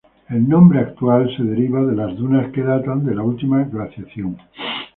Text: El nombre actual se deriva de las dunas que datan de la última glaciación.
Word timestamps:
El 0.31 0.49
nombre 0.49 0.79
actual 0.79 1.29
se 1.37 1.43
deriva 1.43 1.83
de 1.85 1.95
las 1.95 2.15
dunas 2.17 2.51
que 2.51 2.63
datan 2.63 3.05
de 3.05 3.13
la 3.13 3.21
última 3.21 3.63
glaciación. 3.65 4.35